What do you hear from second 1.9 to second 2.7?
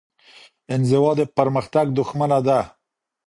دښمنه ده.